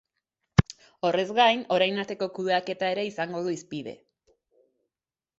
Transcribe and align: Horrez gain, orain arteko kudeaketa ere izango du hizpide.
Horrez 1.09 1.25
gain, 1.39 1.59
orain 1.75 1.99
arteko 2.03 2.27
kudeaketa 2.37 2.89
ere 2.93 3.03
izango 3.09 3.43
du 3.49 3.53
hizpide. 3.57 3.93